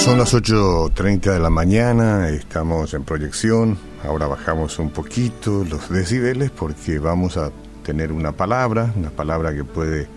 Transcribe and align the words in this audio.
Son 0.00 0.16
las 0.16 0.32
8.30 0.32 1.30
de 1.30 1.38
la 1.38 1.50
mañana, 1.50 2.30
estamos 2.30 2.94
en 2.94 3.04
proyección, 3.04 3.76
ahora 4.02 4.26
bajamos 4.26 4.78
un 4.78 4.88
poquito 4.88 5.62
los 5.62 5.90
decibeles 5.90 6.50
porque 6.50 6.98
vamos 6.98 7.36
a 7.36 7.52
tener 7.84 8.10
una 8.10 8.32
palabra, 8.32 8.94
una 8.96 9.10
palabra 9.10 9.54
que 9.54 9.62
puede 9.62 10.08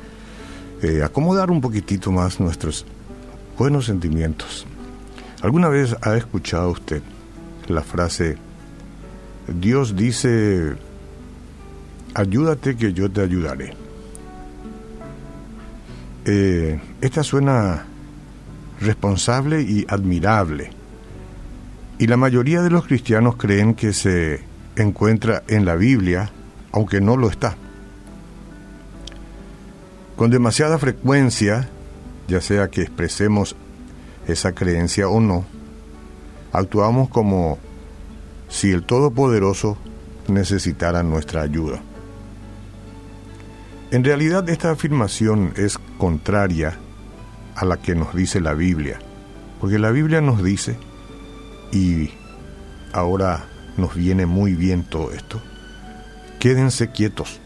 eh, 0.81 1.03
acomodar 1.03 1.51
un 1.51 1.59
poquitito 1.59 2.13
más 2.13 2.39
nuestros 2.39 2.85
buenos 3.57 3.85
sentimientos. 3.85 4.65
¿Alguna 5.41 5.67
vez 5.67 5.97
ha 6.01 6.15
escuchado 6.15 6.71
usted 6.71 7.03
la 7.67 7.81
frase, 7.81 8.37
Dios 9.49 9.97
dice, 9.97 10.75
ayúdate 12.13 12.77
que 12.77 12.93
yo 12.93 13.11
te 13.11 13.19
ayudaré? 13.19 13.73
Eh, 16.23 16.79
esta 17.01 17.21
suena 17.21 17.87
responsable 18.83 19.61
y 19.61 19.85
admirable. 19.87 20.71
Y 21.99 22.07
la 22.07 22.17
mayoría 22.17 22.61
de 22.61 22.69
los 22.69 22.85
cristianos 22.85 23.35
creen 23.37 23.75
que 23.75 23.93
se 23.93 24.43
encuentra 24.75 25.43
en 25.47 25.65
la 25.65 25.75
Biblia, 25.75 26.31
aunque 26.71 27.01
no 27.01 27.17
lo 27.17 27.29
está. 27.29 27.55
Con 30.15 30.29
demasiada 30.29 30.77
frecuencia, 30.77 31.69
ya 32.27 32.41
sea 32.41 32.69
que 32.69 32.81
expresemos 32.81 33.55
esa 34.27 34.53
creencia 34.53 35.07
o 35.07 35.19
no, 35.19 35.45
actuamos 36.51 37.09
como 37.09 37.57
si 38.47 38.71
el 38.71 38.83
Todopoderoso 38.83 39.77
necesitara 40.27 41.03
nuestra 41.03 41.41
ayuda. 41.41 41.81
En 43.91 44.03
realidad 44.03 44.47
esta 44.49 44.71
afirmación 44.71 45.53
es 45.55 45.77
contraria 45.97 46.77
a 47.55 47.65
la 47.65 47.77
que 47.77 47.95
nos 47.95 48.13
dice 48.15 48.41
la 48.41 48.53
Biblia, 48.53 48.99
porque 49.59 49.79
la 49.79 49.91
Biblia 49.91 50.21
nos 50.21 50.43
dice, 50.43 50.77
y 51.71 52.11
ahora 52.91 53.45
nos 53.77 53.95
viene 53.95 54.25
muy 54.25 54.53
bien 54.53 54.83
todo 54.83 55.11
esto, 55.11 55.41
quédense 56.39 56.91
quietos, 56.91 57.39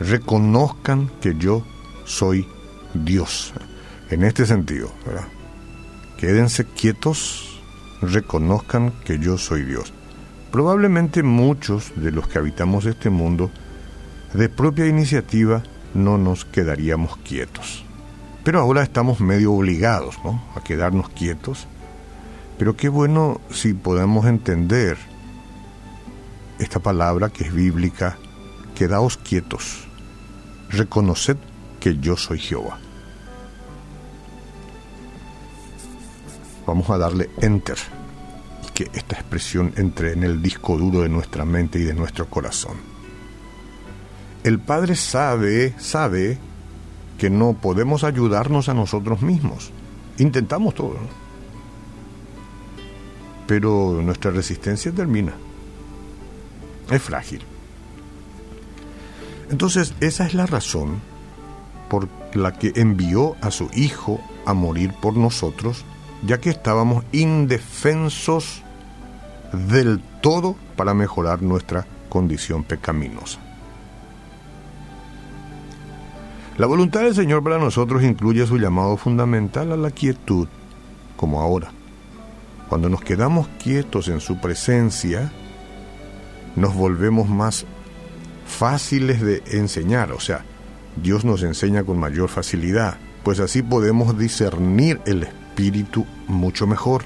reconozcan 0.00 1.10
que 1.20 1.34
yo 1.36 1.64
soy 2.04 2.46
Dios, 2.94 3.52
en 4.10 4.24
este 4.24 4.46
sentido, 4.46 4.92
¿verdad? 5.06 5.26
Quédense 6.18 6.64
quietos, 6.64 7.60
reconozcan 8.00 8.92
que 9.04 9.18
yo 9.18 9.38
soy 9.38 9.64
Dios. 9.64 9.92
Probablemente 10.52 11.22
muchos 11.22 11.92
de 11.96 12.12
los 12.12 12.28
que 12.28 12.38
habitamos 12.38 12.86
este 12.86 13.10
mundo, 13.10 13.50
de 14.32 14.48
propia 14.48 14.86
iniciativa, 14.86 15.62
no 15.94 16.18
nos 16.18 16.44
quedaríamos 16.44 17.16
quietos. 17.18 17.84
Pero 18.44 18.60
ahora 18.60 18.82
estamos 18.82 19.20
medio 19.20 19.52
obligados 19.54 20.18
¿no? 20.24 20.42
a 20.54 20.62
quedarnos 20.62 21.08
quietos. 21.08 21.66
Pero 22.58 22.76
qué 22.76 22.88
bueno 22.88 23.40
si 23.50 23.72
podemos 23.72 24.26
entender 24.26 24.98
esta 26.58 26.78
palabra 26.78 27.30
que 27.30 27.44
es 27.44 27.52
bíblica, 27.52 28.18
quedaos 28.74 29.16
quietos, 29.16 29.86
reconoced 30.68 31.36
que 31.80 31.98
yo 31.98 32.16
soy 32.16 32.38
Jehová. 32.38 32.78
Vamos 36.66 36.88
a 36.90 36.98
darle 36.98 37.30
enter 37.40 37.78
y 38.66 38.72
que 38.72 38.90
esta 38.94 39.16
expresión 39.16 39.72
entre 39.76 40.12
en 40.12 40.22
el 40.22 40.40
disco 40.40 40.76
duro 40.78 41.00
de 41.00 41.08
nuestra 41.08 41.44
mente 41.44 41.78
y 41.78 41.82
de 41.82 41.94
nuestro 41.94 42.26
corazón. 42.26 42.93
El 44.44 44.58
Padre 44.58 44.94
sabe, 44.94 45.74
sabe 45.78 46.38
que 47.16 47.30
no 47.30 47.54
podemos 47.54 48.04
ayudarnos 48.04 48.68
a 48.68 48.74
nosotros 48.74 49.22
mismos. 49.22 49.72
Intentamos 50.18 50.74
todo, 50.74 50.98
pero 53.46 54.02
nuestra 54.02 54.30
resistencia 54.30 54.92
termina. 54.92 55.32
Es 56.90 57.00
frágil. 57.00 57.42
Entonces, 59.50 59.94
esa 60.00 60.26
es 60.26 60.34
la 60.34 60.44
razón 60.44 61.00
por 61.88 62.08
la 62.34 62.52
que 62.52 62.72
envió 62.76 63.36
a 63.40 63.50
su 63.50 63.70
Hijo 63.74 64.20
a 64.44 64.52
morir 64.52 64.92
por 65.00 65.16
nosotros, 65.16 65.86
ya 66.26 66.38
que 66.38 66.50
estábamos 66.50 67.04
indefensos 67.12 68.62
del 69.52 70.02
todo 70.20 70.56
para 70.76 70.92
mejorar 70.92 71.40
nuestra 71.40 71.86
condición 72.10 72.62
pecaminosa. 72.62 73.40
La 76.56 76.66
voluntad 76.68 77.00
del 77.00 77.16
Señor 77.16 77.42
para 77.42 77.58
nosotros 77.58 78.04
incluye 78.04 78.46
su 78.46 78.58
llamado 78.58 78.96
fundamental 78.96 79.72
a 79.72 79.76
la 79.76 79.90
quietud, 79.90 80.46
como 81.16 81.40
ahora. 81.40 81.72
Cuando 82.68 82.88
nos 82.88 83.00
quedamos 83.00 83.48
quietos 83.60 84.06
en 84.06 84.20
su 84.20 84.40
presencia, 84.40 85.32
nos 86.54 86.72
volvemos 86.76 87.28
más 87.28 87.66
fáciles 88.46 89.20
de 89.20 89.42
enseñar, 89.50 90.12
o 90.12 90.20
sea, 90.20 90.44
Dios 90.94 91.24
nos 91.24 91.42
enseña 91.42 91.82
con 91.82 91.98
mayor 91.98 92.28
facilidad, 92.28 92.98
pues 93.24 93.40
así 93.40 93.60
podemos 93.62 94.16
discernir 94.16 95.00
el 95.06 95.24
espíritu 95.24 96.06
mucho 96.28 96.68
mejor. 96.68 97.02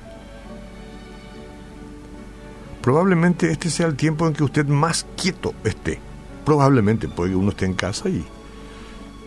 Probablemente 2.82 3.50
este 3.50 3.70
sea 3.70 3.86
el 3.86 3.96
tiempo 3.96 4.26
en 4.26 4.34
que 4.34 4.44
usted 4.44 4.66
más 4.66 5.06
quieto 5.16 5.54
esté. 5.64 6.00
Probablemente 6.44 7.08
puede 7.08 7.30
que 7.30 7.36
uno 7.36 7.50
esté 7.50 7.64
en 7.64 7.74
casa 7.74 8.10
y 8.10 8.26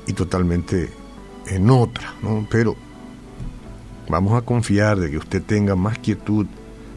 y 0.08 0.14
totalmente 0.14 0.90
en 1.48 1.70
otra, 1.70 2.14
¿no? 2.22 2.48
Pero 2.50 2.76
vamos 4.10 4.34
a 4.34 4.46
confiar 4.46 5.00
de 5.00 5.10
que 5.10 5.18
usted 5.18 5.42
tenga 5.42 5.76
más 5.76 5.98
quietud, 6.00 6.46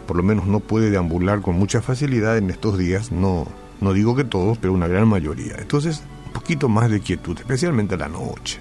por 0.07 0.17
lo 0.17 0.23
menos 0.23 0.47
no 0.47 0.61
puede 0.61 0.91
deambular 0.91 1.41
con 1.41 1.57
mucha 1.57 1.81
facilidad 1.81 2.37
en 2.39 2.51
estos 2.51 2.79
días, 2.79 3.13
no, 3.13 3.47
no 3.81 3.93
digo 3.93 4.15
que 4.17 4.25
todos, 4.25 4.59
pero 4.59 4.73
una 4.73 4.89
gran 4.89 5.09
mayoría. 5.09 5.57
Entonces, 5.59 6.03
un 6.27 6.33
poquito 6.33 6.69
más 6.69 6.91
de 6.91 7.01
quietud, 7.01 7.39
especialmente 7.39 7.95
a 7.95 7.99
la 7.99 8.09
noche. 8.09 8.61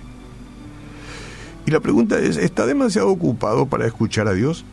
Y 1.66 1.72
la 1.72 1.80
pregunta 1.80 2.20
es, 2.20 2.38
¿está 2.38 2.66
demasiado 2.66 3.10
ocupado 3.10 3.68
para 3.68 3.86
escuchar 3.86 4.28
a 4.28 4.34
Dios? 4.34 4.66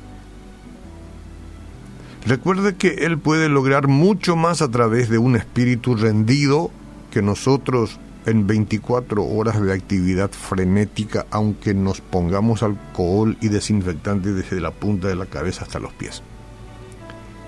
Recuerde 2.27 2.77
que 2.77 3.07
Él 3.07 3.19
puede 3.19 3.49
lograr 3.49 3.89
mucho 3.89 4.37
más 4.37 4.61
a 4.61 4.71
través 4.71 5.09
de 5.09 5.19
un 5.19 5.37
espíritu 5.37 5.95
rendido 5.95 6.71
que 7.11 7.23
nosotros 7.23 7.99
en 8.27 8.47
24 8.47 9.25
horas 9.25 9.61
de 9.61 9.73
actividad 9.73 10.31
frenética, 10.31 11.27
aunque 11.31 11.75
nos 11.75 12.01
pongamos 12.01 12.63
alcohol 12.63 13.37
y 13.41 13.49
desinfectante 13.49 14.33
desde 14.33 14.61
la 14.61 14.71
punta 14.71 15.09
de 15.09 15.17
la 15.17 15.27
cabeza 15.27 15.65
hasta 15.65 15.79
los 15.79 15.93
pies. 15.93 16.23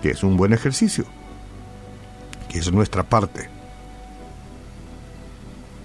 Que 0.00 0.10
es 0.10 0.22
un 0.24 0.36
buen 0.36 0.52
ejercicio, 0.52 1.04
que 2.48 2.58
es 2.58 2.72
nuestra 2.72 3.02
parte. 3.02 3.48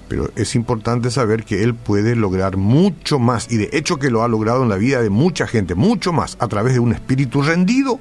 Pero 0.07 0.29
es 0.37 0.55
importante 0.55 1.11
saber 1.11 1.43
que 1.43 1.63
Él 1.63 1.75
puede 1.75 2.15
lograr 2.15 2.55
mucho 2.55 3.19
más, 3.19 3.51
y 3.51 3.57
de 3.57 3.69
hecho 3.73 3.99
que 3.99 4.09
lo 4.09 4.23
ha 4.23 4.29
logrado 4.29 4.63
en 4.63 4.69
la 4.69 4.77
vida 4.77 5.01
de 5.01 5.09
mucha 5.09 5.47
gente, 5.47 5.75
mucho 5.75 6.13
más 6.13 6.37
a 6.39 6.47
través 6.47 6.73
de 6.73 6.79
un 6.79 6.93
espíritu 6.93 7.41
rendido, 7.41 7.99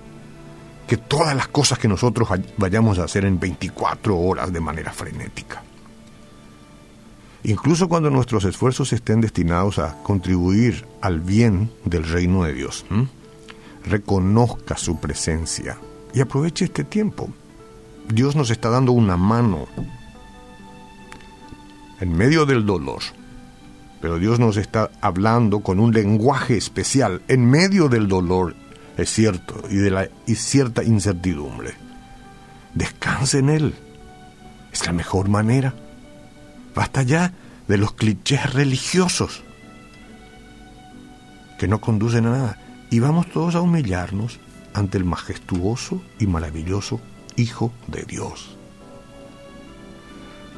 que 0.87 0.97
todas 0.97 1.35
las 1.35 1.49
cosas 1.49 1.81
que 1.81 1.89
nosotros 1.89 2.29
vayamos 2.57 3.01
a 3.01 3.05
hacer 3.05 3.25
en 3.25 3.41
24 3.41 4.17
horas 4.17 4.53
de 4.53 4.61
manera 4.61 4.93
frenética 4.93 5.66
incluso 7.47 7.89
cuando 7.89 8.11
nuestros 8.11 8.45
esfuerzos 8.45 8.93
estén 8.93 9.21
destinados 9.21 9.79
a 9.79 10.03
contribuir 10.03 10.85
al 11.01 11.21
bien 11.21 11.71
del 11.85 12.05
reino 12.05 12.43
de 12.45 12.53
Dios. 12.53 12.85
Reconozca 13.85 14.77
su 14.77 14.99
presencia 14.99 15.79
y 16.13 16.21
aproveche 16.21 16.65
este 16.65 16.83
tiempo. 16.83 17.29
Dios 18.09 18.35
nos 18.35 18.51
está 18.51 18.69
dando 18.69 18.93
una 18.93 19.17
mano 19.17 19.67
en 22.01 22.13
medio 22.17 22.47
del 22.47 22.67
dolor, 22.67 23.03
pero 24.01 24.19
Dios 24.19 24.41
nos 24.41 24.57
está 24.57 24.91
hablando 25.01 25.61
con 25.61 25.79
un 25.79 25.93
lenguaje 25.93 26.57
especial 26.57 27.23
en 27.29 27.49
medio 27.49 27.89
del 27.89 28.09
dolor, 28.09 28.57
es 28.97 29.09
cierto, 29.11 29.63
y 29.71 29.77
de 29.77 29.91
la 29.91 30.09
cierta 30.27 30.83
incertidumbre. 30.83 31.75
Descanse 32.75 33.39
en 33.39 33.51
Él. 33.51 33.75
Es 34.73 34.85
la 34.85 34.93
mejor 34.93 35.29
manera. 35.29 35.75
Basta 36.77 37.03
ya 37.03 37.33
de 37.67 37.79
los 37.79 37.95
clichés 37.95 38.53
religiosos 38.53 39.43
que 41.59 41.67
no 41.69 41.81
conducen 41.81 42.27
a 42.27 42.31
nada. 42.31 42.59
Y 42.91 43.01
vamos 43.01 43.29
todos 43.31 43.55
a 43.55 43.63
humillarnos 43.63 44.39
ante 44.75 44.99
el 44.99 45.05
majestuoso 45.05 46.03
y 46.21 46.27
maravilloso 46.27 47.01
Hijo 47.37 47.73
de 47.89 48.05
Dios. 48.05 48.57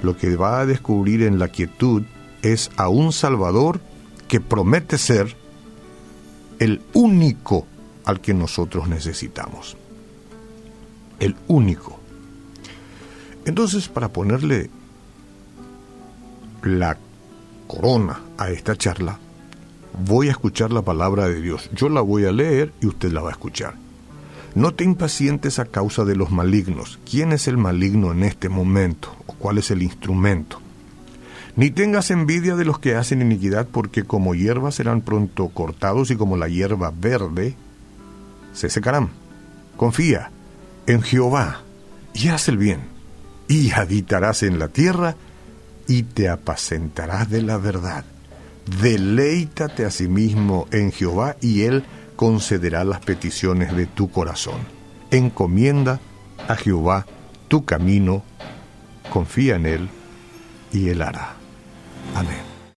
Lo 0.02 0.16
que 0.16 0.36
va 0.36 0.60
a 0.60 0.66
descubrir 0.66 1.22
en 1.22 1.38
la 1.38 1.48
quietud 1.48 2.02
es 2.42 2.70
a 2.76 2.88
un 2.88 3.12
Salvador 3.12 3.80
que 4.28 4.40
promete 4.40 4.98
ser 4.98 5.36
el 6.58 6.82
único 6.92 7.66
al 8.04 8.20
que 8.20 8.34
nosotros 8.34 8.88
necesitamos. 8.88 9.76
El 11.20 11.36
único. 11.46 11.98
Entonces, 13.44 13.88
para 13.88 14.12
ponerle 14.12 14.70
la 16.62 16.96
corona 17.66 18.20
a 18.36 18.50
esta 18.50 18.76
charla, 18.76 19.18
voy 20.06 20.28
a 20.28 20.32
escuchar 20.32 20.72
la 20.72 20.82
palabra 20.82 21.28
de 21.28 21.40
Dios. 21.40 21.70
Yo 21.74 21.88
la 21.88 22.00
voy 22.00 22.24
a 22.24 22.32
leer 22.32 22.72
y 22.80 22.86
usted 22.86 23.12
la 23.12 23.20
va 23.20 23.30
a 23.30 23.32
escuchar. 23.32 23.74
No 24.54 24.74
te 24.74 24.84
impacientes 24.84 25.58
a 25.58 25.66
causa 25.66 26.04
de 26.04 26.16
los 26.16 26.30
malignos. 26.30 26.98
¿Quién 27.08 27.32
es 27.32 27.48
el 27.48 27.58
maligno 27.58 28.12
en 28.12 28.24
este 28.24 28.48
momento? 28.48 29.14
¿O 29.26 29.34
cuál 29.34 29.58
es 29.58 29.70
el 29.70 29.82
instrumento? 29.82 30.60
Ni 31.54 31.70
tengas 31.70 32.10
envidia 32.10 32.56
de 32.56 32.64
los 32.64 32.78
que 32.78 32.94
hacen 32.94 33.20
iniquidad, 33.20 33.66
porque 33.66 34.04
como 34.04 34.34
hierba 34.34 34.70
serán 34.70 35.00
pronto 35.00 35.48
cortados 35.48 36.10
y 36.10 36.16
como 36.16 36.36
la 36.36 36.48
hierba 36.48 36.92
verde 36.96 37.56
se 38.52 38.70
secarán. 38.70 39.10
Confía 39.76 40.30
en 40.86 41.02
Jehová 41.02 41.62
y 42.14 42.28
haz 42.28 42.48
el 42.48 42.58
bien, 42.58 42.80
y 43.48 43.70
habitarás 43.72 44.42
en 44.42 44.58
la 44.58 44.68
tierra 44.68 45.16
y 45.88 46.04
te 46.04 46.28
apacentarás 46.28 47.28
de 47.30 47.42
la 47.42 47.56
verdad. 47.56 48.04
Deleítate 48.80 49.86
a 49.86 49.90
sí 49.90 50.06
mismo 50.06 50.68
en 50.70 50.92
Jehová 50.92 51.36
y 51.40 51.62
Él 51.62 51.84
concederá 52.14 52.84
las 52.84 53.00
peticiones 53.00 53.74
de 53.74 53.86
tu 53.86 54.10
corazón. 54.10 54.60
Encomienda 55.10 55.98
a 56.46 56.54
Jehová 56.54 57.06
tu 57.48 57.64
camino, 57.64 58.22
confía 59.10 59.56
en 59.56 59.66
Él 59.66 59.88
y 60.72 60.90
Él 60.90 61.00
hará. 61.00 61.36
Amén. 62.14 62.57